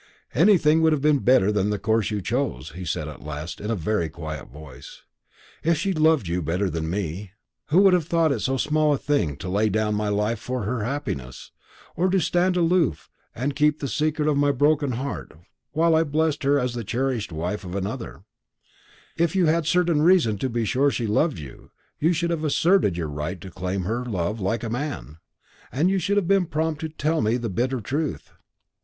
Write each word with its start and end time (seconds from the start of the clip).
"Anything 0.33 0.81
would 0.81 0.93
have 0.93 1.01
been 1.03 1.19
better 1.19 1.51
than 1.51 1.69
the 1.69 1.77
course 1.77 2.09
you 2.09 2.23
chose," 2.23 2.71
he 2.71 2.85
said 2.85 3.07
at 3.07 3.21
last 3.21 3.61
in 3.61 3.69
a 3.69 3.75
very 3.75 4.09
quiet 4.09 4.47
voice. 4.49 5.03
"If 5.63 5.77
she 5.77 5.93
loved 5.93 6.27
you 6.27 6.41
better 6.41 6.71
than 6.71 6.89
me 6.89 6.89
than 6.89 7.03
me, 7.05 7.31
who 7.67 7.81
would 7.81 7.93
have 7.93 8.07
thought 8.07 8.31
it 8.31 8.39
so 8.39 8.57
small 8.57 8.95
a 8.95 8.97
thing 8.97 9.37
to 9.37 9.47
lay 9.47 9.69
down 9.69 9.93
my 9.93 10.07
life 10.07 10.39
for 10.39 10.63
her 10.63 10.83
happiness, 10.83 11.51
or 11.95 12.09
to 12.09 12.19
stand 12.19 12.57
aloof 12.57 13.11
and 13.35 13.55
keep 13.55 13.77
the 13.79 13.87
secret 13.87 14.27
of 14.27 14.37
my 14.37 14.51
broken 14.51 14.93
heart 14.93 15.33
while 15.73 15.93
I 15.95 16.03
blest 16.03 16.41
her 16.41 16.57
as 16.57 16.73
the 16.73 16.83
cherished 16.83 17.31
wife 17.31 17.63
of 17.63 17.75
another 17.75 18.23
if 19.17 19.35
you 19.35 19.45
had 19.45 19.67
certain 19.67 20.01
reason 20.01 20.39
to 20.39 20.49
be 20.49 20.65
sure 20.65 20.89
she 20.89 21.05
loved 21.05 21.37
you, 21.37 21.69
you 21.99 22.11
should 22.11 22.31
have 22.31 22.43
asserted 22.43 22.97
your 22.97 23.07
right 23.07 23.39
to 23.39 23.51
claim 23.51 23.83
her 23.83 24.03
love 24.03 24.39
like 24.41 24.63
a 24.63 24.69
man, 24.71 25.17
and 25.71 26.01
should 26.01 26.17
have 26.17 26.27
been 26.27 26.47
prompt 26.47 26.81
to 26.81 26.89
tell 26.89 27.21
me 27.21 27.37
the 27.37 27.49
bitter 27.49 27.79
truth. 27.79 28.31